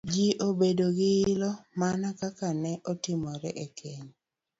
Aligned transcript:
ji 0.13 0.25
obed 0.47 0.79
gi 0.97 1.11
ilo, 1.31 1.51
mana 1.79 2.09
kaka 2.19 2.47
ne 2.63 2.71
otimore 2.91 3.49
e 3.65 3.65
Kenya 3.77 4.13